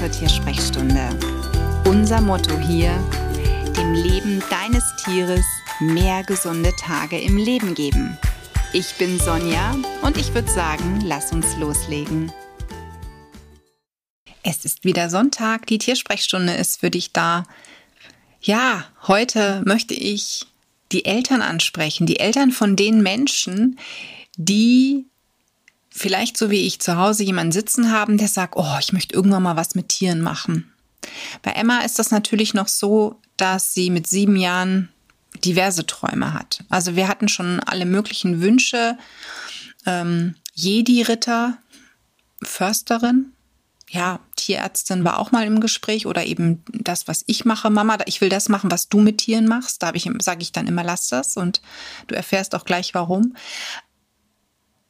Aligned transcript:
zur 0.00 0.10
Tiersprechstunde. 0.10 1.10
Unser 1.84 2.22
Motto 2.22 2.58
hier, 2.58 2.90
dem 3.76 3.92
Leben 3.92 4.42
deines 4.48 4.82
Tieres 5.04 5.44
mehr 5.78 6.22
gesunde 6.22 6.72
Tage 6.80 7.20
im 7.20 7.36
Leben 7.36 7.74
geben. 7.74 8.16
Ich 8.72 8.94
bin 8.94 9.20
Sonja 9.20 9.76
und 10.00 10.16
ich 10.16 10.32
würde 10.32 10.50
sagen, 10.50 11.02
lass 11.04 11.32
uns 11.32 11.54
loslegen. 11.58 12.32
Es 14.42 14.64
ist 14.64 14.84
wieder 14.84 15.10
Sonntag, 15.10 15.66
die 15.66 15.76
Tiersprechstunde 15.76 16.54
ist 16.54 16.80
für 16.80 16.90
dich 16.90 17.12
da. 17.12 17.44
Ja, 18.40 18.86
heute 19.06 19.60
möchte 19.66 19.92
ich 19.92 20.46
die 20.92 21.04
Eltern 21.04 21.42
ansprechen, 21.42 22.06
die 22.06 22.20
Eltern 22.20 22.52
von 22.52 22.74
den 22.74 23.02
Menschen, 23.02 23.78
die 24.38 25.09
vielleicht 25.90 26.36
so 26.36 26.50
wie 26.50 26.66
ich 26.66 26.80
zu 26.80 26.96
Hause 26.96 27.24
jemanden 27.24 27.52
sitzen 27.52 27.90
haben, 27.90 28.16
der 28.16 28.28
sagt, 28.28 28.54
oh, 28.56 28.76
ich 28.80 28.92
möchte 28.92 29.14
irgendwann 29.14 29.42
mal 29.42 29.56
was 29.56 29.74
mit 29.74 29.88
Tieren 29.88 30.20
machen. 30.20 30.72
Bei 31.42 31.52
Emma 31.52 31.80
ist 31.80 31.98
das 31.98 32.10
natürlich 32.10 32.54
noch 32.54 32.68
so, 32.68 33.20
dass 33.36 33.74
sie 33.74 33.90
mit 33.90 34.06
sieben 34.06 34.36
Jahren 34.36 34.88
diverse 35.44 35.86
Träume 35.86 36.34
hat. 36.34 36.64
Also 36.68 36.96
wir 36.96 37.08
hatten 37.08 37.28
schon 37.28 37.60
alle 37.60 37.86
möglichen 37.86 38.40
Wünsche. 38.40 38.98
Ähm, 39.86 40.34
Jedi-Ritter, 40.54 41.56
Försterin, 42.42 43.32
ja, 43.88 44.20
Tierärztin 44.36 45.04
war 45.04 45.18
auch 45.18 45.32
mal 45.32 45.46
im 45.46 45.60
Gespräch 45.60 46.06
oder 46.06 46.24
eben 46.24 46.62
das, 46.72 47.08
was 47.08 47.24
ich 47.26 47.44
mache, 47.44 47.70
Mama, 47.70 47.98
ich 48.06 48.20
will 48.20 48.28
das 48.28 48.48
machen, 48.48 48.70
was 48.70 48.88
du 48.88 49.00
mit 49.00 49.18
Tieren 49.18 49.48
machst. 49.48 49.82
Da 49.82 49.92
sage 50.20 50.42
ich 50.42 50.52
dann 50.52 50.68
immer, 50.68 50.84
lass 50.84 51.08
das 51.08 51.36
und 51.36 51.60
du 52.06 52.14
erfährst 52.14 52.54
auch 52.54 52.64
gleich 52.64 52.94
warum. 52.94 53.34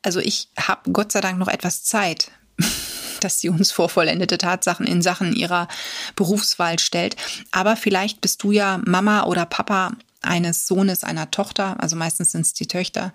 Also 0.02 0.20
ich 0.20 0.48
habe 0.58 0.90
Gott 0.92 1.12
sei 1.12 1.20
Dank 1.20 1.38
noch 1.38 1.48
etwas 1.48 1.84
Zeit, 1.84 2.30
dass 3.20 3.40
sie 3.40 3.48
uns 3.48 3.70
vor 3.70 3.88
vollendete 3.88 4.38
Tatsachen 4.38 4.86
in 4.86 5.02
Sachen 5.02 5.34
ihrer 5.34 5.68
Berufswahl 6.16 6.78
stellt. 6.78 7.16
Aber 7.50 7.76
vielleicht 7.76 8.20
bist 8.20 8.42
du 8.42 8.52
ja 8.52 8.80
Mama 8.86 9.24
oder 9.24 9.46
Papa 9.46 9.92
eines 10.22 10.66
Sohnes, 10.66 11.04
einer 11.04 11.30
Tochter, 11.30 11.80
also 11.80 11.96
meistens 11.96 12.32
sind 12.32 12.42
es 12.42 12.52
die 12.52 12.68
Töchter. 12.68 13.12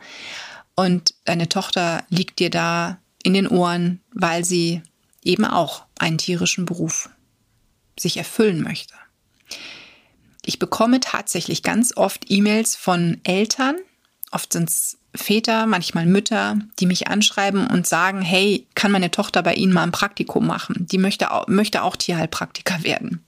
Und 0.75 1.13
deine 1.25 1.49
Tochter 1.49 2.03
liegt 2.09 2.39
dir 2.39 2.49
da 2.49 2.99
in 3.23 3.33
den 3.33 3.47
Ohren, 3.47 4.01
weil 4.13 4.43
sie 4.43 4.81
eben 5.23 5.45
auch 5.45 5.83
einen 5.97 6.17
tierischen 6.17 6.65
Beruf 6.65 7.09
sich 7.97 8.17
erfüllen 8.17 8.61
möchte. 8.61 8.93
Ich 10.43 10.59
bekomme 10.59 10.99
tatsächlich 10.99 11.63
ganz 11.63 11.95
oft 11.95 12.29
E-Mails 12.29 12.75
von 12.75 13.19
Eltern, 13.23 13.77
oft 14.31 14.53
sind 14.53 14.69
es 14.69 14.97
Väter, 15.17 15.65
manchmal 15.65 16.05
Mütter, 16.05 16.57
die 16.79 16.85
mich 16.85 17.07
anschreiben 17.07 17.67
und 17.67 17.87
sagen, 17.87 18.21
hey, 18.21 18.67
kann 18.75 18.91
meine 18.91 19.11
Tochter 19.11 19.43
bei 19.43 19.53
Ihnen 19.53 19.73
mal 19.73 19.83
ein 19.83 19.91
Praktikum 19.91 20.47
machen? 20.47 20.87
Die 20.91 20.97
möchte 20.97 21.31
auch, 21.31 21.47
möchte 21.47 21.83
auch 21.83 21.95
Tierheilpraktiker 21.95 22.83
werden. 22.83 23.25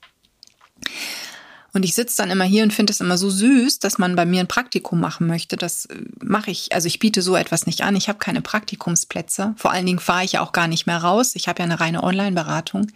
Und 1.73 1.83
ich 1.83 1.93
sitze 1.93 2.17
dann 2.17 2.31
immer 2.31 2.45
hier 2.45 2.63
und 2.63 2.73
finde 2.73 2.91
es 2.91 3.01
immer 3.01 3.17
so 3.19 3.29
süß, 3.29 3.77
dass 3.79 3.99
man 3.99 4.15
bei 4.15 4.25
mir 4.25 4.39
ein 4.39 4.47
Praktikum 4.47 4.99
machen 4.99 5.27
möchte. 5.27 5.57
Das 5.57 5.85
äh, 5.85 6.01
mache 6.23 6.49
ich. 6.49 6.73
Also 6.73 6.87
ich 6.87 6.97
biete 6.97 7.21
so 7.21 7.35
etwas 7.35 7.67
nicht 7.67 7.81
an. 7.81 7.95
Ich 7.95 8.09
habe 8.09 8.17
keine 8.17 8.41
Praktikumsplätze. 8.41 9.53
Vor 9.57 9.71
allen 9.71 9.85
Dingen 9.85 9.99
fahre 9.99 10.23
ich 10.23 10.33
ja 10.33 10.41
auch 10.41 10.53
gar 10.53 10.67
nicht 10.67 10.87
mehr 10.87 10.97
raus. 10.97 11.35
Ich 11.35 11.47
habe 11.47 11.59
ja 11.59 11.65
eine 11.65 11.79
reine 11.79 12.03
Online-Beratung. 12.03 12.87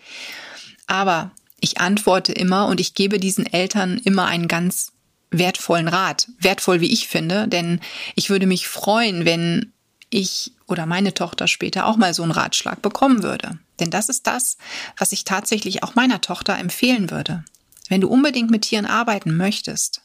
Aber 0.87 1.31
ich 1.59 1.79
antworte 1.79 2.31
immer 2.31 2.65
und 2.65 2.79
ich 2.79 2.95
gebe 2.95 3.19
diesen 3.19 3.45
Eltern 3.45 3.99
immer 3.99 4.25
einen 4.25 4.47
ganz 4.47 4.93
wertvollen 5.31 5.87
Rat. 5.87 6.27
Wertvoll, 6.39 6.81
wie 6.81 6.91
ich 6.91 7.07
finde. 7.07 7.47
Denn 7.47 7.79
ich 8.15 8.29
würde 8.29 8.45
mich 8.45 8.67
freuen, 8.67 9.25
wenn 9.25 9.73
ich 10.09 10.53
oder 10.67 10.85
meine 10.85 11.13
Tochter 11.13 11.47
später 11.47 11.85
auch 11.85 11.97
mal 11.97 12.13
so 12.13 12.23
einen 12.23 12.31
Ratschlag 12.31 12.81
bekommen 12.81 13.23
würde. 13.23 13.57
Denn 13.79 13.89
das 13.89 14.09
ist 14.09 14.27
das, 14.27 14.57
was 14.97 15.11
ich 15.11 15.23
tatsächlich 15.23 15.83
auch 15.83 15.95
meiner 15.95 16.21
Tochter 16.21 16.57
empfehlen 16.57 17.09
würde. 17.09 17.43
Wenn 17.89 18.01
du 18.01 18.09
unbedingt 18.09 18.51
mit 18.51 18.63
Tieren 18.63 18.85
arbeiten 18.85 19.35
möchtest, 19.35 20.01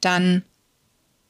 dann 0.00 0.42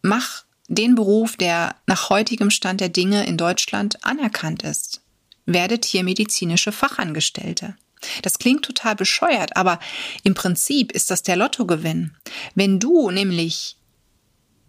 mach 0.03 0.45
den 0.69 0.95
Beruf, 0.95 1.37
der 1.37 1.77
nach 1.87 2.11
heutigem 2.11 2.51
Stand 2.51 2.81
der 2.81 2.89
Dinge 2.89 3.27
in 3.27 3.37
Deutschland 3.37 4.05
anerkannt 4.05 4.63
ist. 4.63 5.03
Werde 5.47 5.79
tiermedizinische 5.79 6.73
Fachangestellte. 6.73 7.77
Das 8.23 8.39
klingt 8.39 8.65
total 8.65 8.95
bescheuert, 8.95 9.57
aber 9.57 9.79
im 10.23 10.35
Prinzip 10.35 10.93
ist 10.93 11.11
das 11.11 11.23
der 11.23 11.37
Lottogewinn. 11.37 12.17
Wenn 12.55 12.81
du 12.81 13.11
nämlich 13.11 13.77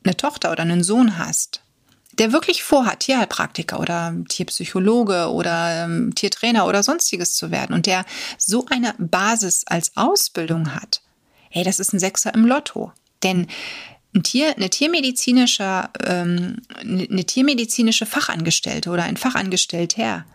eine 0.03 0.17
Tochter 0.17 0.51
oder 0.51 0.61
einen 0.61 0.83
Sohn 0.83 1.17
hast, 1.17 1.61
der 2.17 2.31
wirklich 2.31 2.63
vorhat, 2.63 3.01
Tierheilpraktiker 3.01 3.79
oder 3.79 4.15
Tierpsychologe 4.29 5.29
oder 5.31 5.83
ähm, 5.83 6.15
Tiertrainer 6.15 6.65
oder 6.65 6.81
sonstiges 6.81 7.35
zu 7.35 7.51
werden 7.51 7.73
und 7.73 7.85
der 7.85 8.05
so 8.37 8.65
eine 8.69 8.93
Basis 8.97 9.63
als 9.67 9.91
Ausbildung 9.95 10.73
hat, 10.73 11.01
hey, 11.49 11.63
das 11.63 11.79
ist 11.79 11.93
ein 11.93 11.99
Sechser 11.99 12.33
im 12.33 12.45
Lotto. 12.45 12.91
Denn 13.23 13.47
ein 14.13 14.23
Tier, 14.23 14.55
eine 14.55 14.69
tiermedizinische, 14.69 15.89
ähm, 16.05 16.61
eine 16.79 17.25
tiermedizinische 17.25 18.05
Fachangestellte 18.05 18.89
oder 18.89 19.03
ein 19.03 19.17
Fachangestellter, 19.17 20.25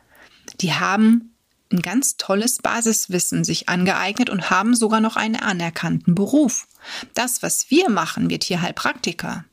die 0.60 0.74
haben 0.74 1.29
ein 1.72 1.82
ganz 1.82 2.16
tolles 2.16 2.58
Basiswissen 2.58 3.44
sich 3.44 3.68
angeeignet 3.68 4.30
und 4.30 4.50
haben 4.50 4.74
sogar 4.74 5.00
noch 5.00 5.16
einen 5.16 5.36
anerkannten 5.36 6.14
Beruf. 6.14 6.66
Das, 7.14 7.42
was 7.42 7.70
wir 7.70 7.88
machen, 7.88 8.28
wir 8.28 8.40
Tierheilpraktiker, 8.40 9.44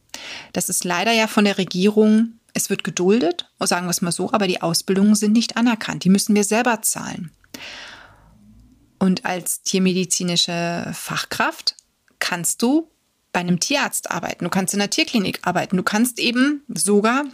das 0.54 0.70
ist 0.70 0.84
leider 0.84 1.12
ja 1.12 1.28
von 1.28 1.46
der 1.46 1.58
Regierung, 1.58 2.40
es 2.54 2.70
wird 2.70 2.84
geduldet, 2.84 3.50
sagen 3.60 3.86
wir 3.86 3.92
es 3.92 4.02
mal 4.02 4.12
so, 4.12 4.32
aber 4.32 4.48
die 4.48 4.62
Ausbildungen 4.62 5.16
sind 5.16 5.34
nicht 5.34 5.58
anerkannt. 5.58 6.04
Die 6.04 6.10
müssen 6.10 6.36
wir 6.36 6.44
selber 6.44 6.82
zahlen. 6.82 7.32
Und 9.00 9.26
als 9.26 9.62
tiermedizinische 9.62 10.92
Fachkraft 10.94 11.76
kannst 12.18 12.64
du 12.64 12.90
bei 13.32 13.42
einem 13.42 13.60
Tierarzt 13.60 14.10
arbeiten, 14.10 14.46
du 14.46 14.50
kannst 14.50 14.74
in 14.74 14.80
der 14.80 14.90
Tierklinik 14.90 15.42
arbeiten, 15.44 15.78
du 15.78 15.84
kannst 15.84 16.18
eben 16.18 16.64
sogar 16.68 17.26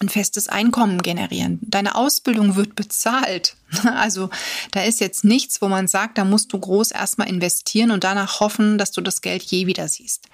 ein 0.00 0.08
festes 0.08 0.48
Einkommen 0.48 1.02
generieren. 1.02 1.58
Deine 1.62 1.94
Ausbildung 1.94 2.56
wird 2.56 2.74
bezahlt. 2.76 3.56
Also 3.84 4.30
da 4.70 4.82
ist 4.82 5.00
jetzt 5.00 5.24
nichts, 5.24 5.60
wo 5.60 5.68
man 5.68 5.88
sagt, 5.88 6.16
da 6.16 6.24
musst 6.24 6.52
du 6.52 6.58
groß 6.58 6.90
erstmal 6.90 7.28
investieren 7.28 7.90
und 7.90 8.02
danach 8.02 8.40
hoffen, 8.40 8.78
dass 8.78 8.92
du 8.92 9.02
das 9.02 9.20
Geld 9.20 9.42
je 9.42 9.66
wieder 9.66 9.88
siehst. 9.88 10.26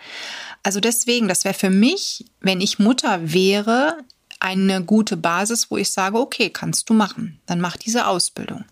Also 0.63 0.79
deswegen, 0.79 1.27
das 1.27 1.45
wäre 1.45 1.55
für 1.55 1.71
mich, 1.71 2.27
wenn 2.41 2.61
ich 2.61 2.79
Mutter 2.79 3.33
wäre, 3.33 3.99
eine 4.39 4.85
gute 4.85 5.17
Basis, 5.17 5.71
wo 5.71 5.77
ich 5.79 5.91
sage, 5.91 6.19
okay, 6.19 6.51
kannst 6.51 6.91
du 6.91 6.95
machen. 6.95 7.41
Dann 7.47 7.61
mach 7.61 7.77
diese 7.77 8.07
Ausbildung. 8.07 8.65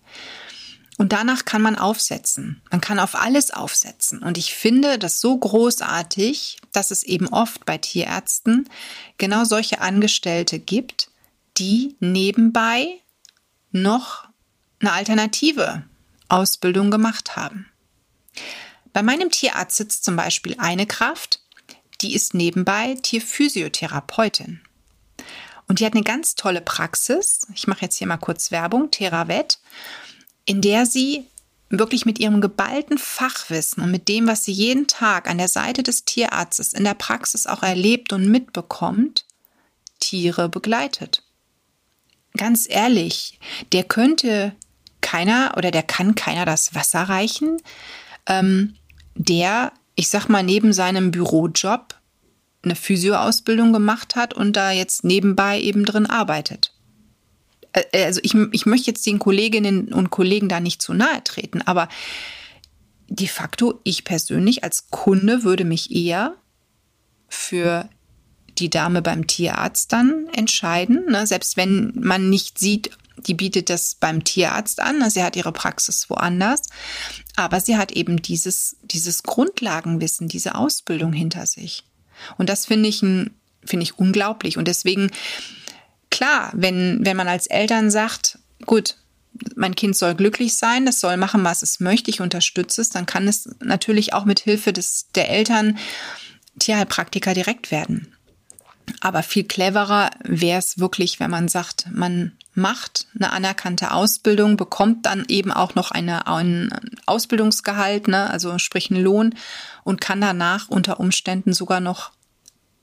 Und 0.97 1.11
danach 1.11 1.45
kann 1.45 1.61
man 1.61 1.75
aufsetzen. 1.75 2.61
Man 2.69 2.81
kann 2.81 2.99
auf 2.99 3.15
alles 3.15 3.51
aufsetzen. 3.51 4.21
Und 4.21 4.37
ich 4.37 4.53
finde 4.53 4.99
das 4.99 5.21
so 5.21 5.37
großartig, 5.37 6.59
dass 6.71 6.91
es 6.91 7.03
eben 7.03 7.27
oft 7.29 7.65
bei 7.65 7.77
Tierärzten 7.77 8.69
genau 9.17 9.43
solche 9.43 9.81
Angestellte 9.81 10.59
gibt, 10.59 11.09
die 11.57 11.95
nebenbei 11.99 12.99
noch 13.71 14.27
eine 14.79 14.93
alternative 14.93 15.83
Ausbildung 16.27 16.91
gemacht 16.91 17.35
haben. 17.35 17.67
Bei 18.91 19.01
meinem 19.01 19.31
Tierarzt 19.31 19.77
sitzt 19.77 20.03
zum 20.03 20.15
Beispiel 20.15 20.55
eine 20.59 20.85
Kraft, 20.85 21.41
die 22.01 22.13
ist 22.13 22.33
nebenbei 22.33 22.97
Tierphysiotherapeutin. 23.01 24.61
Und 25.67 25.79
die 25.79 25.85
hat 25.85 25.93
eine 25.93 26.03
ganz 26.03 26.35
tolle 26.35 26.61
Praxis. 26.61 27.47
Ich 27.55 27.65
mache 27.67 27.81
jetzt 27.81 27.97
hier 27.97 28.07
mal 28.07 28.17
kurz 28.17 28.51
Werbung, 28.51 28.91
Theravet 28.91 29.59
in 30.45 30.61
der 30.61 30.85
sie 30.85 31.25
wirklich 31.69 32.05
mit 32.05 32.19
ihrem 32.19 32.41
geballten 32.41 32.97
Fachwissen 32.97 33.81
und 33.83 33.91
mit 33.91 34.07
dem, 34.07 34.27
was 34.27 34.45
sie 34.45 34.51
jeden 34.51 34.87
Tag 34.87 35.29
an 35.29 35.39
der 35.39 35.47
Seite 35.47 35.81
des 35.81 36.05
Tierarztes 36.05 36.73
in 36.73 36.83
der 36.83 36.93
Praxis 36.93 37.47
auch 37.47 37.63
erlebt 37.63 38.13
und 38.13 38.27
mitbekommt, 38.27 39.25
Tiere 39.99 40.49
begleitet. 40.49 41.23
Ganz 42.35 42.67
ehrlich, 42.69 43.39
der 43.71 43.83
könnte 43.83 44.53
keiner 45.01 45.53
oder 45.57 45.71
der 45.71 45.83
kann 45.83 46.15
keiner 46.15 46.45
das 46.45 46.75
Wasser 46.75 47.03
reichen, 47.03 47.57
ähm, 48.27 48.75
der, 49.15 49.71
ich 49.95 50.09
sag 50.09 50.27
mal, 50.29 50.43
neben 50.43 50.73
seinem 50.73 51.11
Bürojob 51.11 51.95
eine 52.63 52.75
Physioausbildung 52.75 53.73
gemacht 53.73 54.15
hat 54.15 54.33
und 54.33 54.53
da 54.53 54.71
jetzt 54.71 55.03
nebenbei 55.03 55.59
eben 55.59 55.85
drin 55.85 56.05
arbeitet. 56.05 56.72
Äh, 57.73 58.05
also 58.05 58.19
ich, 58.23 58.35
ich 58.51 58.65
möchte 58.65 58.91
jetzt 58.91 59.05
den 59.05 59.19
Kolleginnen 59.19 59.93
und 59.93 60.09
Kollegen 60.09 60.49
da 60.49 60.59
nicht 60.59 60.81
zu 60.81 60.93
nahe 60.93 61.23
treten, 61.23 61.61
aber 61.61 61.89
de 63.07 63.27
facto, 63.27 63.79
ich 63.83 64.03
persönlich 64.03 64.63
als 64.63 64.89
Kunde 64.89 65.43
würde 65.43 65.65
mich 65.65 65.91
eher 65.91 66.35
für 67.27 67.89
die 68.57 68.69
Dame 68.69 69.01
beim 69.01 69.27
Tierarzt 69.27 69.91
dann 69.91 70.27
entscheiden, 70.33 71.05
ne? 71.09 71.25
selbst 71.27 71.57
wenn 71.57 71.93
man 71.95 72.29
nicht 72.29 72.59
sieht, 72.59 72.91
die 73.17 73.33
bietet 73.33 73.69
das 73.69 73.95
beim 73.95 74.23
Tierarzt 74.23 74.79
an, 74.79 74.99
ne? 74.99 75.09
sie 75.09 75.23
hat 75.23 75.35
ihre 75.35 75.51
Praxis 75.51 76.09
woanders, 76.09 76.63
aber 77.35 77.59
sie 77.59 77.77
hat 77.77 77.91
eben 77.91 78.21
dieses, 78.21 78.77
dieses 78.83 79.23
Grundlagenwissen, 79.23 80.27
diese 80.27 80.55
Ausbildung 80.55 81.13
hinter 81.13 81.45
sich. 81.45 81.83
Und 82.37 82.49
das 82.49 82.65
finde 82.67 82.89
ich, 82.89 82.99
finde 82.99 83.83
ich 83.83 83.97
unglaublich. 83.97 84.57
Und 84.57 84.67
deswegen 84.67 85.09
klar, 86.13 86.51
wenn, 86.53 86.99
wenn 87.03 87.17
man 87.17 87.27
als 87.27 87.47
Eltern 87.47 87.89
sagt, 87.89 88.37
gut, 88.67 88.97
mein 89.55 89.73
Kind 89.73 89.97
soll 89.97 90.13
glücklich 90.13 90.53
sein, 90.53 90.85
das 90.85 90.99
soll 90.99 91.17
machen, 91.17 91.43
was 91.43 91.63
es 91.63 91.79
möchte, 91.79 92.11
ich 92.11 92.21
unterstütze 92.21 92.81
es, 92.81 92.89
dann 92.89 93.07
kann 93.07 93.27
es 93.27 93.49
natürlich 93.61 94.13
auch 94.13 94.23
mit 94.23 94.39
Hilfe 94.39 94.73
des, 94.73 95.07
der 95.15 95.31
Eltern 95.31 95.79
Tierheilpraktiker 96.59 97.33
direkt 97.33 97.71
werden. 97.71 98.15
Aber 99.01 99.23
viel 99.23 99.45
cleverer 99.45 100.11
wäre 100.23 100.59
es 100.59 100.77
wirklich, 100.77 101.19
wenn 101.19 101.31
man 101.31 101.47
sagt, 101.47 101.87
man 101.91 102.33
macht 102.53 103.07
eine 103.15 103.31
anerkannte 103.31 103.91
Ausbildung, 103.91 104.55
bekommt 104.55 105.07
dann 105.07 105.25
eben 105.27 105.51
auch 105.51 105.73
noch 105.73 105.89
eine, 105.89 106.27
ein 106.27 106.69
Ausbildungsgehalt, 107.07 108.07
ne, 108.07 108.29
also 108.29 108.59
sprich 108.59 108.91
einen 108.91 109.03
Lohn 109.03 109.33
und 109.83 109.99
kann 109.99 110.21
danach 110.21 110.69
unter 110.69 110.99
Umständen 110.99 111.53
sogar 111.53 111.79
noch 111.79 112.11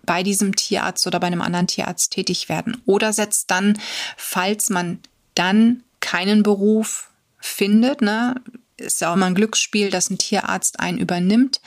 bei 0.05 0.23
diesem 0.23 0.57
Tierarzt 0.57 1.07
oder 1.07 1.21
bei 1.21 1.27
einem 1.27 1.43
anderen 1.43 1.67
Tierarzt 1.67 2.13
tätig 2.13 2.49
werden. 2.49 2.81
Oder 2.87 3.13
setzt 3.13 3.51
dann, 3.51 3.79
falls 4.17 4.71
man 4.71 5.01
dann 5.35 5.83
keinen 6.01 6.43
Beruf 6.43 7.11
findet, 7.39 8.03
ne, 8.03 8.41
ist 8.77 9.01
ja 9.01 9.11
auch 9.11 9.15
immer 9.15 9.27
ein 9.27 9.35
Glücksspiel, 9.35 9.91
dass 9.91 10.11
ein 10.11 10.19
Tierarzt 10.19 10.81
einen 10.81 10.99
übernimmt, 10.99 11.61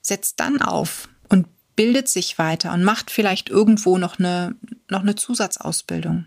setzt 0.00 0.40
dann 0.40 0.60
auf 0.60 1.08
und 1.28 1.46
bildet 1.76 2.08
sich 2.08 2.38
weiter 2.38 2.72
und 2.72 2.84
macht 2.84 3.10
vielleicht 3.10 3.48
irgendwo 3.48 3.98
noch 3.98 4.18
eine, 4.18 4.56
noch 4.88 5.02
eine 5.02 5.14
Zusatzausbildung. 5.14 6.26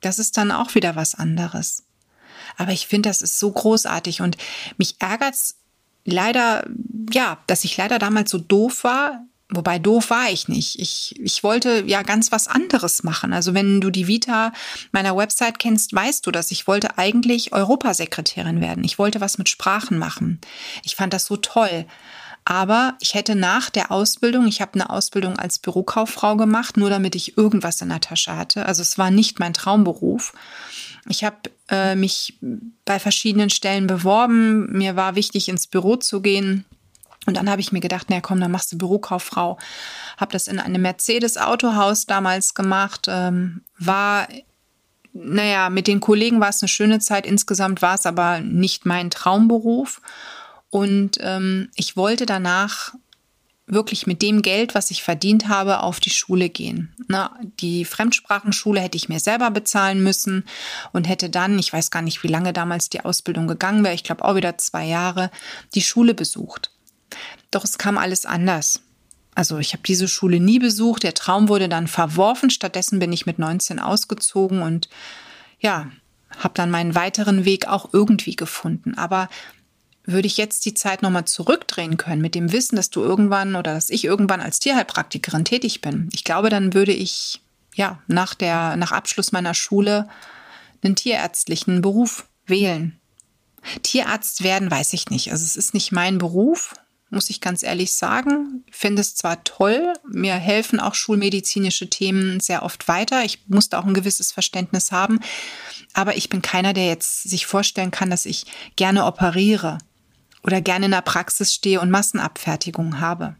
Das 0.00 0.18
ist 0.18 0.36
dann 0.36 0.52
auch 0.52 0.74
wieder 0.74 0.96
was 0.96 1.14
anderes. 1.14 1.84
Aber 2.56 2.72
ich 2.72 2.86
finde, 2.86 3.08
das 3.08 3.22
ist 3.22 3.38
so 3.38 3.50
großartig 3.50 4.20
und 4.20 4.36
mich 4.76 4.96
ärgert's 5.00 5.56
leider, 6.04 6.64
ja, 7.10 7.38
dass 7.46 7.64
ich 7.64 7.76
leider 7.76 7.98
damals 7.98 8.30
so 8.30 8.38
doof 8.38 8.84
war, 8.84 9.24
Wobei 9.48 9.78
doof 9.78 10.10
war 10.10 10.28
ich 10.30 10.48
nicht. 10.48 10.80
Ich, 10.80 11.14
ich 11.20 11.44
wollte 11.44 11.84
ja 11.86 12.02
ganz 12.02 12.32
was 12.32 12.48
anderes 12.48 13.04
machen. 13.04 13.32
Also 13.32 13.54
wenn 13.54 13.80
du 13.80 13.90
die 13.90 14.08
Vita 14.08 14.52
meiner 14.90 15.16
Website 15.16 15.60
kennst, 15.60 15.94
weißt 15.94 16.26
du 16.26 16.32
dass 16.32 16.50
Ich 16.50 16.66
wollte 16.66 16.98
eigentlich 16.98 17.52
Europasekretärin 17.52 18.60
werden. 18.60 18.82
Ich 18.82 18.98
wollte 18.98 19.20
was 19.20 19.38
mit 19.38 19.48
Sprachen 19.48 19.98
machen. 19.98 20.40
Ich 20.82 20.96
fand 20.96 21.12
das 21.12 21.26
so 21.26 21.36
toll. 21.36 21.86
Aber 22.44 22.94
ich 23.00 23.14
hätte 23.14 23.34
nach 23.34 23.70
der 23.70 23.90
Ausbildung, 23.90 24.46
ich 24.46 24.60
habe 24.60 24.74
eine 24.74 24.90
Ausbildung 24.90 25.36
als 25.36 25.58
Bürokauffrau 25.58 26.36
gemacht, 26.36 26.76
nur 26.76 26.90
damit 26.90 27.16
ich 27.16 27.36
irgendwas 27.36 27.80
in 27.80 27.88
der 27.88 28.00
Tasche 28.00 28.36
hatte. 28.36 28.66
Also 28.66 28.82
es 28.82 28.98
war 28.98 29.10
nicht 29.10 29.40
mein 29.40 29.52
Traumberuf. 29.52 30.32
Ich 31.08 31.24
habe 31.24 31.36
äh, 31.68 31.94
mich 31.94 32.38
bei 32.84 32.98
verschiedenen 32.98 33.50
Stellen 33.50 33.86
beworben. 33.86 34.76
Mir 34.76 34.96
war 34.96 35.14
wichtig, 35.16 35.48
ins 35.48 35.66
Büro 35.66 35.96
zu 35.96 36.20
gehen. 36.20 36.64
Und 37.26 37.36
dann 37.36 37.50
habe 37.50 37.60
ich 37.60 37.72
mir 37.72 37.80
gedacht, 37.80 38.06
na 38.08 38.20
komm, 38.20 38.40
dann 38.40 38.50
machst 38.50 38.72
du 38.72 38.78
Bürokauffrau. 38.78 39.58
Habe 40.16 40.32
das 40.32 40.48
in 40.48 40.58
einem 40.58 40.82
Mercedes-Autohaus 40.82 42.06
damals 42.06 42.54
gemacht. 42.54 43.06
Ähm, 43.08 43.62
war, 43.78 44.28
naja, 45.12 45.68
mit 45.68 45.88
den 45.88 46.00
Kollegen 46.00 46.40
war 46.40 46.48
es 46.48 46.62
eine 46.62 46.68
schöne 46.68 47.00
Zeit. 47.00 47.26
Insgesamt 47.26 47.82
war 47.82 47.96
es 47.96 48.06
aber 48.06 48.40
nicht 48.40 48.86
mein 48.86 49.10
Traumberuf. 49.10 50.00
Und 50.70 51.18
ähm, 51.20 51.68
ich 51.74 51.96
wollte 51.96 52.26
danach 52.26 52.94
wirklich 53.66 54.06
mit 54.06 54.22
dem 54.22 54.42
Geld, 54.42 54.74
was 54.74 54.90
ich 54.90 55.02
verdient 55.02 55.48
habe, 55.48 55.80
auf 55.80 55.98
die 55.98 56.10
Schule 56.10 56.48
gehen. 56.48 56.94
Na, 57.08 57.36
die 57.60 57.84
Fremdsprachenschule 57.84 58.80
hätte 58.80 58.96
ich 58.96 59.08
mir 59.08 59.20
selber 59.20 59.50
bezahlen 59.50 60.02
müssen 60.02 60.44
und 60.92 61.08
hätte 61.08 61.30
dann, 61.30 61.58
ich 61.58 61.72
weiß 61.72 61.90
gar 61.90 62.02
nicht, 62.02 62.22
wie 62.22 62.28
lange 62.28 62.52
damals 62.52 62.88
die 62.88 63.04
Ausbildung 63.04 63.48
gegangen 63.48 63.82
wäre, 63.82 63.94
ich 63.94 64.04
glaube 64.04 64.24
auch 64.24 64.36
wieder 64.36 64.56
zwei 64.58 64.84
Jahre, 64.84 65.30
die 65.74 65.82
Schule 65.82 66.14
besucht. 66.14 66.70
Doch 67.50 67.64
es 67.64 67.78
kam 67.78 67.98
alles 67.98 68.26
anders. 68.26 68.80
Also 69.34 69.58
ich 69.58 69.72
habe 69.74 69.82
diese 69.86 70.08
Schule 70.08 70.40
nie 70.40 70.58
besucht, 70.58 71.02
der 71.02 71.14
Traum 71.14 71.48
wurde 71.48 71.68
dann 71.68 71.88
verworfen, 71.88 72.48
stattdessen 72.48 72.98
bin 72.98 73.12
ich 73.12 73.26
mit 73.26 73.38
19 73.38 73.78
ausgezogen 73.78 74.62
und 74.62 74.88
ja, 75.60 75.90
habe 76.38 76.54
dann 76.54 76.70
meinen 76.70 76.94
weiteren 76.94 77.44
Weg 77.44 77.68
auch 77.68 77.90
irgendwie 77.92 78.34
gefunden. 78.34 78.94
Aber 78.96 79.28
würde 80.04 80.26
ich 80.26 80.38
jetzt 80.38 80.64
die 80.64 80.72
Zeit 80.74 81.02
nochmal 81.02 81.26
zurückdrehen 81.26 81.98
können 81.98 82.22
mit 82.22 82.34
dem 82.34 82.52
Wissen, 82.52 82.76
dass 82.76 82.90
du 82.90 83.02
irgendwann 83.02 83.56
oder 83.56 83.74
dass 83.74 83.90
ich 83.90 84.04
irgendwann 84.04 84.40
als 84.40 84.58
Tierheilpraktikerin 84.58 85.44
tätig 85.44 85.82
bin, 85.82 86.08
ich 86.12 86.24
glaube, 86.24 86.48
dann 86.48 86.72
würde 86.72 86.92
ich 86.92 87.42
ja 87.74 88.00
nach 88.06 88.34
der 88.34 88.76
nach 88.76 88.92
Abschluss 88.92 89.32
meiner 89.32 89.52
Schule 89.52 90.08
einen 90.82 90.96
tierärztlichen 90.96 91.82
Beruf 91.82 92.26
wählen. 92.46 92.98
Tierarzt 93.82 94.44
werden 94.44 94.70
weiß 94.70 94.92
ich 94.92 95.10
nicht. 95.10 95.32
Also 95.32 95.44
es 95.44 95.56
ist 95.56 95.74
nicht 95.74 95.92
mein 95.92 96.18
Beruf 96.18 96.74
muss 97.10 97.30
ich 97.30 97.40
ganz 97.40 97.62
ehrlich 97.62 97.92
sagen. 97.92 98.64
Finde 98.70 99.00
es 99.00 99.14
zwar 99.14 99.44
toll, 99.44 99.92
mir 100.08 100.34
helfen 100.34 100.80
auch 100.80 100.94
schulmedizinische 100.94 101.88
Themen 101.88 102.40
sehr 102.40 102.62
oft 102.62 102.88
weiter. 102.88 103.24
Ich 103.24 103.44
musste 103.48 103.78
auch 103.78 103.84
ein 103.84 103.94
gewisses 103.94 104.32
Verständnis 104.32 104.92
haben, 104.92 105.20
aber 105.92 106.16
ich 106.16 106.28
bin 106.28 106.42
keiner, 106.42 106.72
der 106.72 106.86
jetzt 106.86 107.22
sich 107.22 107.46
vorstellen 107.46 107.90
kann, 107.90 108.10
dass 108.10 108.26
ich 108.26 108.46
gerne 108.76 109.04
operiere 109.06 109.78
oder 110.42 110.60
gerne 110.60 110.86
in 110.86 110.92
der 110.92 111.02
Praxis 111.02 111.54
stehe 111.54 111.80
und 111.80 111.90
Massenabfertigung 111.90 113.00
habe 113.00 113.36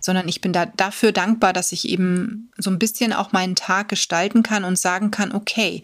sondern 0.00 0.28
ich 0.28 0.40
bin 0.40 0.52
da 0.52 0.66
dafür 0.66 1.12
dankbar, 1.12 1.52
dass 1.52 1.72
ich 1.72 1.88
eben 1.88 2.50
so 2.58 2.70
ein 2.70 2.78
bisschen 2.78 3.12
auch 3.12 3.32
meinen 3.32 3.56
Tag 3.56 3.88
gestalten 3.88 4.42
kann 4.42 4.64
und 4.64 4.78
sagen 4.78 5.10
kann, 5.10 5.32
okay, 5.32 5.82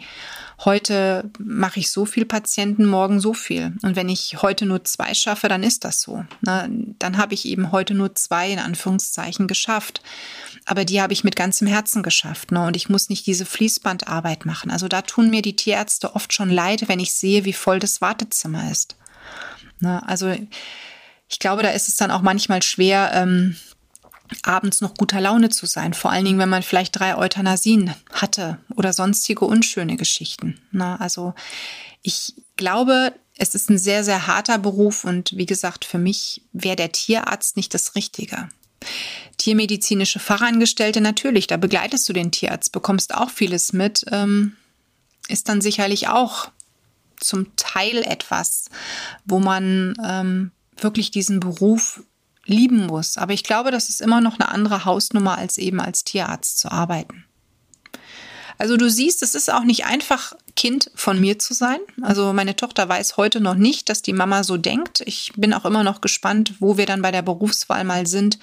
heute 0.64 1.30
mache 1.38 1.80
ich 1.80 1.90
so 1.90 2.04
viel 2.04 2.24
Patienten, 2.24 2.84
morgen 2.84 3.20
so 3.20 3.32
viel. 3.32 3.74
Und 3.82 3.96
wenn 3.96 4.08
ich 4.08 4.42
heute 4.42 4.66
nur 4.66 4.84
zwei 4.84 5.14
schaffe, 5.14 5.48
dann 5.48 5.62
ist 5.62 5.84
das 5.84 6.02
so. 6.02 6.24
Na, 6.42 6.68
dann 6.68 7.16
habe 7.16 7.34
ich 7.34 7.46
eben 7.46 7.72
heute 7.72 7.94
nur 7.94 8.14
zwei 8.14 8.50
in 8.50 8.58
Anführungszeichen 8.58 9.46
geschafft. 9.46 10.02
Aber 10.66 10.84
die 10.84 11.00
habe 11.00 11.12
ich 11.12 11.24
mit 11.24 11.36
ganzem 11.36 11.66
Herzen 11.66 12.02
geschafft. 12.02 12.52
Ne? 12.52 12.66
Und 12.66 12.76
ich 12.76 12.88
muss 12.88 13.08
nicht 13.08 13.26
diese 13.26 13.46
Fließbandarbeit 13.46 14.44
machen. 14.44 14.70
Also 14.70 14.88
da 14.88 15.02
tun 15.02 15.30
mir 15.30 15.42
die 15.42 15.56
Tierärzte 15.56 16.14
oft 16.14 16.32
schon 16.32 16.50
leid, 16.50 16.88
wenn 16.88 17.00
ich 17.00 17.14
sehe, 17.14 17.44
wie 17.44 17.54
voll 17.54 17.78
das 17.78 18.00
Wartezimmer 18.00 18.70
ist. 18.70 18.96
Ne? 19.80 20.06
Also 20.06 20.34
ich 21.28 21.38
glaube, 21.38 21.62
da 21.62 21.70
ist 21.70 21.88
es 21.88 21.96
dann 21.96 22.10
auch 22.10 22.22
manchmal 22.22 22.62
schwer, 22.62 23.12
ähm, 23.14 23.56
abends 24.42 24.80
noch 24.80 24.94
guter 24.94 25.20
Laune 25.20 25.48
zu 25.48 25.66
sein. 25.66 25.94
Vor 25.94 26.10
allen 26.10 26.24
Dingen, 26.24 26.38
wenn 26.38 26.48
man 26.48 26.62
vielleicht 26.62 26.98
drei 26.98 27.16
Euthanasien 27.16 27.94
hatte 28.12 28.58
oder 28.76 28.92
sonstige 28.92 29.44
unschöne 29.44 29.96
Geschichten. 29.96 30.60
Na, 30.72 30.96
also 30.96 31.34
ich 32.02 32.34
glaube, 32.56 33.14
es 33.36 33.54
ist 33.54 33.70
ein 33.70 33.78
sehr, 33.78 34.04
sehr 34.04 34.26
harter 34.26 34.58
Beruf 34.58 35.04
und 35.04 35.36
wie 35.36 35.46
gesagt, 35.46 35.84
für 35.84 35.98
mich 35.98 36.42
wäre 36.52 36.76
der 36.76 36.92
Tierarzt 36.92 37.56
nicht 37.56 37.72
das 37.74 37.94
Richtige. 37.94 38.48
Tiermedizinische 39.36 40.18
Fachangestellte 40.18 41.00
natürlich, 41.00 41.46
da 41.46 41.56
begleitest 41.56 42.08
du 42.08 42.12
den 42.12 42.32
Tierarzt, 42.32 42.72
bekommst 42.72 43.14
auch 43.14 43.30
vieles 43.30 43.72
mit, 43.72 44.04
ähm, 44.10 44.56
ist 45.28 45.49
dann 45.49 45.60
sicherlich 45.60 46.08
auch 46.08 46.50
zum 47.18 47.54
Teil 47.56 48.02
etwas, 48.02 48.66
wo 49.25 49.38
man 49.38 49.94
ähm, 50.04 50.50
wirklich 50.76 51.10
diesen 51.10 51.40
Beruf 51.40 52.02
lieben 52.47 52.87
muss. 52.87 53.16
Aber 53.16 53.32
ich 53.32 53.44
glaube, 53.44 53.70
das 53.70 53.88
ist 53.88 54.00
immer 54.00 54.20
noch 54.20 54.38
eine 54.38 54.49
andere 54.49 54.85
Hausnummer, 54.85 55.38
als 55.38 55.59
eben 55.59 55.80
als 55.80 56.04
Tierarzt 56.04 56.59
zu 56.59 56.70
arbeiten. 56.70 57.25
Also 58.61 58.76
du 58.76 58.90
siehst, 58.90 59.23
es 59.23 59.35
ist 59.35 59.50
auch 59.50 59.64
nicht 59.64 59.87
einfach, 59.87 60.35
Kind 60.54 60.90
von 60.94 61.18
mir 61.18 61.38
zu 61.38 61.54
sein. 61.54 61.78
Also 62.02 62.35
meine 62.35 62.56
Tochter 62.56 62.87
weiß 62.87 63.16
heute 63.16 63.40
noch 63.40 63.54
nicht, 63.54 63.88
dass 63.88 64.02
die 64.02 64.12
Mama 64.12 64.44
so 64.44 64.59
denkt. 64.59 65.00
Ich 65.06 65.32
bin 65.35 65.54
auch 65.54 65.64
immer 65.64 65.82
noch 65.82 66.02
gespannt, 66.02 66.56
wo 66.61 66.76
wir 66.76 66.85
dann 66.85 67.00
bei 67.00 67.11
der 67.11 67.23
Berufswahl 67.23 67.85
mal 67.85 68.06
sind, 68.06 68.38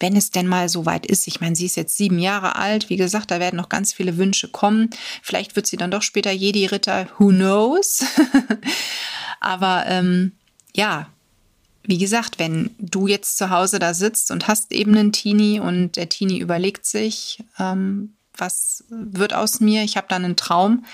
wenn 0.00 0.16
es 0.16 0.32
denn 0.32 0.48
mal 0.48 0.68
so 0.68 0.84
weit 0.84 1.06
ist. 1.06 1.28
Ich 1.28 1.40
meine, 1.40 1.54
sie 1.54 1.66
ist 1.66 1.76
jetzt 1.76 1.96
sieben 1.96 2.18
Jahre 2.18 2.56
alt. 2.56 2.90
Wie 2.90 2.96
gesagt, 2.96 3.30
da 3.30 3.38
werden 3.38 3.56
noch 3.56 3.68
ganz 3.68 3.92
viele 3.92 4.16
Wünsche 4.16 4.48
kommen. 4.48 4.90
Vielleicht 5.22 5.54
wird 5.54 5.68
sie 5.68 5.76
dann 5.76 5.92
doch 5.92 6.02
später 6.02 6.32
Jedi-Ritter. 6.32 7.06
Who 7.18 7.28
knows? 7.28 8.04
Aber 9.40 9.84
ähm, 9.86 10.32
ja, 10.74 11.06
wie 11.84 11.98
gesagt, 11.98 12.38
wenn 12.38 12.70
du 12.78 13.06
jetzt 13.06 13.38
zu 13.38 13.50
Hause 13.50 13.78
da 13.78 13.94
sitzt 13.94 14.30
und 14.30 14.48
hast 14.48 14.72
eben 14.72 14.96
einen 14.96 15.12
Teenie 15.12 15.60
und 15.60 15.96
der 15.96 16.08
Teenie 16.08 16.38
überlegt 16.38 16.86
sich, 16.86 17.42
ähm, 17.58 18.14
was 18.36 18.84
wird 18.88 19.34
aus 19.34 19.60
mir, 19.60 19.82
ich 19.82 19.96
habe 19.96 20.06
da 20.08 20.16
einen 20.16 20.36
Traum, 20.36 20.84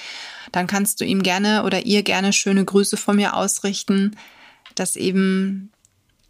dann 0.50 0.66
kannst 0.66 1.00
du 1.00 1.04
ihm 1.04 1.22
gerne 1.22 1.64
oder 1.64 1.86
ihr 1.86 2.02
gerne 2.02 2.32
schöne 2.32 2.64
Grüße 2.64 2.96
von 2.96 3.16
mir 3.16 3.34
ausrichten, 3.34 4.16
dass 4.74 4.96
eben 4.96 5.70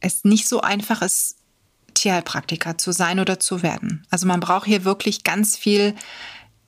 es 0.01 0.25
nicht 0.25 0.49
so 0.49 0.61
einfach 0.61 1.03
ist, 1.03 1.37
Tierheilpraktiker 1.95 2.79
zu 2.79 2.93
sein 2.93 3.21
oder 3.21 3.41
zu 3.41 3.63
werden. 3.63 4.07
Also 4.11 4.27
man 4.27 4.41
braucht 4.41 4.67
hier 4.67 4.85
wirklich 4.85 5.25
ganz 5.25 5.57
viel 5.57 5.95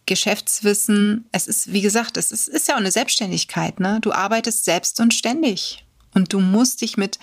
Geschäftswissen. 0.07 1.29
Es 1.31 1.47
ist, 1.47 1.73
wie 1.73 1.83
gesagt, 1.83 2.17
es 2.17 2.33
ist, 2.33 2.49
ist 2.49 2.67
ja 2.67 2.75
auch 2.75 2.81
eine 2.81 2.91
Selbstständigkeit. 2.91 3.79
Ne? 3.79 3.99
Du 4.01 4.13
arbeitest 4.13 4.65
selbst 4.65 4.99
und 4.99 5.15
ständig. 5.15 5.85
Und 6.15 6.33
du 6.33 6.41
musst 6.41 6.81
dich 6.81 6.97
mit 6.97 7.21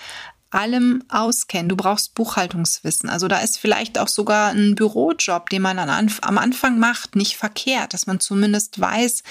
allem 0.49 1.03
auskennen. 1.09 1.69
Du 1.69 1.75
brauchst 1.75 2.15
Buchhaltungswissen. 2.15 3.09
Also 3.09 3.27
da 3.27 3.39
ist 3.39 3.57
vielleicht 3.57 3.99
auch 3.99 4.07
sogar 4.07 4.51
ein 4.51 4.75
Bürojob, 4.75 5.49
den 5.49 5.61
man 5.61 5.77
am 5.79 6.37
Anfang 6.37 6.79
macht, 6.79 7.15
nicht 7.15 7.35
verkehrt, 7.37 7.93
dass 7.93 8.07
man 8.07 8.19
zumindest 8.19 8.79
weiß, 8.79 9.23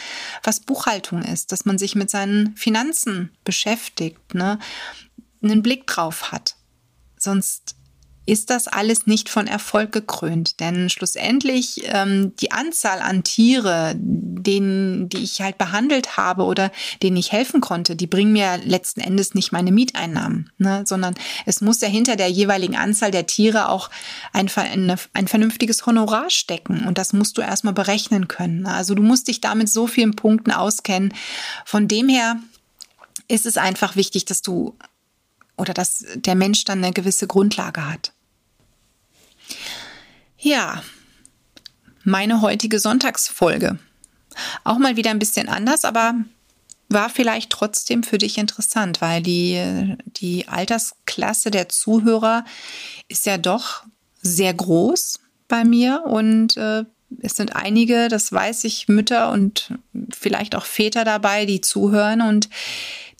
was 0.43 0.61
Buchhaltung 0.61 1.23
ist, 1.23 1.53
dass 1.53 1.65
man 1.65 1.79
sich 1.79 1.95
mit 1.95 2.11
seinen 2.11 2.57
Finanzen 2.57 3.31
beschäftigt, 3.45 4.35
ne? 4.35 4.59
einen 5.43 5.63
Blick 5.63 5.87
drauf 5.87 6.33
hat. 6.33 6.57
Sonst 7.17 7.77
ist 8.26 8.50
das 8.50 8.66
alles 8.66 9.06
nicht 9.06 9.28
von 9.28 9.47
Erfolg 9.47 9.92
gekrönt. 9.92 10.59
Denn 10.59 10.90
schlussendlich 10.90 11.83
ähm, 11.87 12.35
die 12.37 12.50
Anzahl 12.50 13.00
an 13.00 13.23
Tiere, 13.23 13.95
denen, 13.97 15.09
die 15.09 15.18
ich 15.18 15.40
halt 15.40 15.59
behandelt 15.59 16.16
habe 16.16 16.42
oder 16.42 16.73
denen 17.02 17.16
ich 17.16 17.30
helfen 17.30 17.61
konnte, 17.61 17.95
die 17.95 18.09
bringen 18.09 18.33
mir 18.33 18.59
letzten 18.59 19.00
Endes 19.00 19.35
nicht 19.35 19.52
meine 19.52 19.71
Mieteinnahmen, 19.71 20.50
ne? 20.59 20.83
sondern 20.87 21.14
es 21.47 21.61
muss 21.61 21.80
ja 21.80 21.88
hinter 21.88 22.16
der 22.16 22.28
jeweiligen 22.28 22.76
Anzahl 22.76 23.12
der 23.12 23.26
Tiere 23.26 23.68
auch 23.68 23.90
ein, 24.33 24.50
ein, 25.12 25.28
vernünftiges 25.28 25.87
Honorar 25.87 26.28
stecken. 26.28 26.85
Und 26.87 26.99
das 26.99 27.12
musst 27.12 27.38
du 27.38 27.42
erstmal 27.42 27.75
berechnen 27.75 28.26
können. 28.26 28.62
Ne? 28.62 28.73
Also 28.73 28.95
du 28.97 29.02
musst 29.02 29.28
dich 29.28 29.40
damit 29.40 29.68
so 29.68 29.87
vielen 29.87 30.16
Punkten 30.16 30.50
auskennen. 30.50 31.14
Von 31.64 31.87
dem 31.87 32.09
her 32.09 32.37
ist 33.28 33.47
es 33.47 33.56
einfach 33.56 33.95
wichtig, 33.95 34.25
dass 34.25 34.42
du 34.42 34.76
oder 35.56 35.73
dass 35.75 36.04
der 36.14 36.35
Mensch 36.35 36.64
dann 36.64 36.85
eine 36.85 36.92
gewisse 36.92 37.26
Grundlage 37.26 37.90
hat. 37.90 38.12
Ja, 40.47 40.81
meine 42.05 42.41
heutige 42.41 42.79
Sonntagsfolge. 42.79 43.81
Auch 44.62 44.79
mal 44.79 44.95
wieder 44.95 45.11
ein 45.11 45.19
bisschen 45.19 45.49
anders, 45.49 45.85
aber 45.85 46.15
war 46.88 47.11
vielleicht 47.11 47.50
trotzdem 47.50 48.05
für 48.05 48.19
dich 48.19 48.38
interessant, 48.38 49.00
weil 49.00 49.25
die, 49.25 49.97
die 50.07 50.47
Altersklasse 50.47 51.50
der 51.50 51.69
Zuhörer 51.69 52.45
ist 53.09 53.26
ja 53.26 53.38
doch 53.38 53.83
sehr 54.23 54.55
groß 54.55 55.19
bei 55.49 55.65
mir 55.65 56.05
und 56.07 56.57
äh, 56.57 56.85
es 57.23 57.35
sind 57.35 57.57
einige, 57.57 58.07
das 58.07 58.31
weiß 58.31 58.62
ich, 58.67 58.87
Mütter 58.87 59.33
und 59.33 59.75
vielleicht 60.12 60.55
auch 60.55 60.65
Väter 60.65 61.03
dabei, 61.05 61.45
die 61.45 61.61
zuhören 61.61 62.21
und 62.21 62.50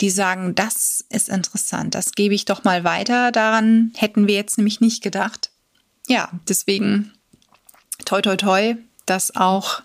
die 0.01 0.11
sagen, 0.11 0.55
das 0.55 1.05
ist 1.09 1.29
interessant, 1.29 1.97
das 1.97 2.13
gebe 2.13 2.37
ich 2.37 2.45
doch 2.45 2.63
mal 2.63 2.85
weiter. 2.85 3.33
Daran 3.33 3.91
hätten 3.97 4.29
wir 4.29 4.37
jetzt 4.37 4.59
nämlich 4.59 4.81
nicht 4.81 5.03
gedacht 5.03 5.51
ja, 6.09 6.31
deswegen 6.49 7.13
toi 8.05 8.21
toi 8.21 8.37
toi, 8.37 8.77
dass 9.07 9.35
auch 9.37 9.83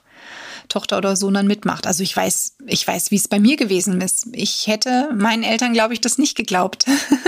Tochter 0.72 0.98
oder 0.98 1.16
Sohn 1.16 1.34
dann 1.34 1.48
mitmacht. 1.48 1.86
Also 1.86 2.02
ich 2.02 2.16
weiß, 2.16 2.56
ich 2.66 2.88
weiß, 2.88 3.12
wie 3.12 3.18
es 3.18 3.28
bei 3.28 3.40
mir 3.40 3.58
gewesen 3.58 4.00
ist. 4.00 4.28
Ich 4.32 4.68
hätte 4.68 5.10
meinen 5.14 5.44
Eltern, 5.44 5.74
glaube 5.74 5.94
ich, 5.94 6.02
das 6.02 6.18
nicht 6.18 6.38
geglaubt. 6.38 6.86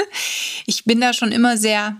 ich 0.65 0.85
bin 0.85 1.01
da 1.01 1.13
schon 1.13 1.31
immer 1.31 1.57
sehr 1.57 1.97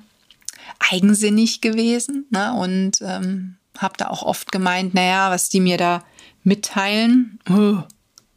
eigensinnig 0.80 1.60
gewesen 1.62 2.26
ne? 2.30 2.54
und 2.54 3.02
ähm, 3.02 3.58
habe 3.78 3.96
da 3.98 4.08
auch 4.08 4.24
oft 4.24 4.52
gemeint, 4.52 4.94
naja, 4.94 5.32
was 5.32 5.50
die 5.50 5.60
mir 5.60 5.78
da 5.78 6.04
mitteilen, 6.44 7.40
oh, 7.50 7.84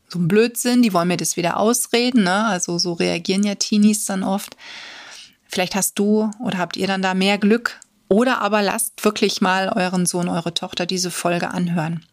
so 0.09 0.19
ein 0.19 0.29
Blödsinn, 0.29 0.83
die 0.83 0.93
wollen 0.93 1.09
mir 1.09 1.17
das 1.17 1.37
wieder 1.37 1.59
ausreden. 1.59 2.25
Ne? 2.25 2.45
Also 2.47 2.79
so 2.79 2.93
reagieren 2.93 3.45
ja 3.45 3.55
Teenies 3.55 4.05
dann 4.05 4.23
oft. 4.23 4.57
Vielleicht 5.49 5.75
hast 5.75 5.99
du 5.99 6.31
oder 6.41 6.59
habt 6.59 6.77
ihr 6.77 6.87
dann 6.87 7.03
da 7.03 7.15
mehr 7.15 7.39
Glück 7.39 7.79
oder 8.09 8.41
aber 8.41 8.63
lasst 8.63 9.05
wirklich 9.05 9.41
mal 9.41 9.69
euren 9.69 10.07
Sohn, 10.07 10.29
eure 10.29 10.55
Tochter 10.55 10.87
diese 10.87 11.11
Folge 11.11 11.51
anhören. 11.51 12.05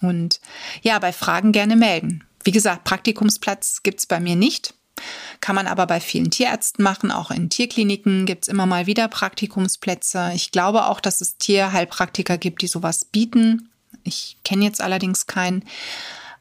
Und 0.00 0.40
ja, 0.82 0.98
bei 0.98 1.12
Fragen 1.12 1.52
gerne 1.52 1.76
melden. 1.76 2.24
Wie 2.44 2.52
gesagt, 2.52 2.84
Praktikumsplatz 2.84 3.82
gibt 3.82 4.00
es 4.00 4.06
bei 4.06 4.20
mir 4.20 4.36
nicht. 4.36 4.74
Kann 5.40 5.56
man 5.56 5.66
aber 5.66 5.86
bei 5.86 5.98
vielen 6.00 6.30
Tierärzten 6.30 6.82
machen. 6.82 7.10
Auch 7.10 7.30
in 7.30 7.50
Tierkliniken 7.50 8.26
gibt 8.26 8.44
es 8.44 8.48
immer 8.48 8.66
mal 8.66 8.86
wieder 8.86 9.08
Praktikumsplätze. 9.08 10.32
Ich 10.34 10.52
glaube 10.52 10.86
auch, 10.86 11.00
dass 11.00 11.20
es 11.20 11.36
Tierheilpraktiker 11.36 12.38
gibt, 12.38 12.62
die 12.62 12.68
sowas 12.68 13.04
bieten. 13.04 13.70
Ich 14.04 14.36
kenne 14.44 14.64
jetzt 14.64 14.80
allerdings 14.80 15.26
keinen. 15.26 15.64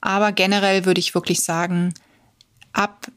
Aber 0.01 0.31
generell 0.33 0.85
würde 0.85 1.00
ich 1.00 1.15
wirklich 1.15 1.41
sagen, 1.41 1.93
ab 2.73 3.07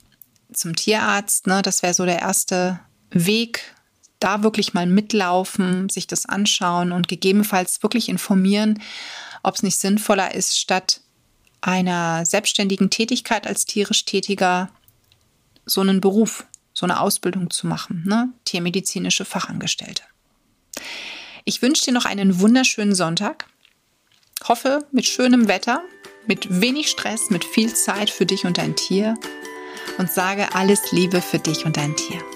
zum 0.53 0.75
Tierarzt. 0.75 1.47
Ne, 1.47 1.63
das 1.63 1.83
wäre 1.83 1.95
so 1.95 2.05
der 2.07 2.21
erste 2.21 2.81
Weg, 3.11 3.75
da 4.19 4.43
wirklich 4.43 4.75
mal 4.75 4.87
mitlaufen, 4.87 5.89
sich 5.89 6.07
das 6.07 6.27
anschauen 6.27 6.93
und 6.93 7.09
gegebenenfalls 7.09 7.83
wirklich 7.83 8.09
informieren, 8.09 8.83
ob 9.43 9.55
es 9.57 9.63
nicht 9.63 9.79
sinnvoller 9.79 10.35
ist, 10.35 10.59
statt 10.59 11.01
einer 11.61 12.25
selbstständigen 12.25 12.91
Tätigkeit 12.91 13.47
als 13.47 13.67
tierisch 13.67 14.05
Tätiger 14.05 14.71
so 15.65 15.81
einen 15.81 16.01
Beruf, 16.01 16.47
so 16.73 16.87
eine 16.87 17.01
Ausbildung 17.01 17.51
zu 17.51 17.67
machen, 17.67 18.05
ne? 18.07 18.33
tiermedizinische 18.45 19.25
Fachangestellte. 19.25 20.03
Ich 21.45 21.63
wünsche 21.63 21.85
dir 21.85 21.93
noch 21.93 22.05
einen 22.05 22.41
wunderschönen 22.41 22.95
Sonntag. 22.95 23.47
Hoffe 24.45 24.87
mit 24.93 25.07
schönem 25.07 25.49
Wetter, 25.49 25.83
mit 26.27 26.61
wenig 26.61 26.89
Stress, 26.91 27.31
mit 27.31 27.45
viel 27.45 27.75
Zeit 27.75 28.11
für 28.11 28.27
dich 28.27 28.45
und 28.45 28.59
dein 28.59 28.77
Tier 28.77 29.15
und 29.99 30.11
sage 30.11 30.55
alles 30.55 30.93
Liebe 30.93 31.21
für 31.21 31.39
dich 31.39 31.65
und 31.65 31.77
dein 31.77 31.97
Tier. 31.97 32.36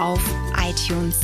auf 0.00 0.20
iTunes 0.56 1.20